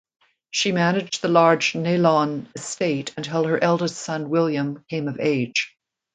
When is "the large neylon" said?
1.21-2.47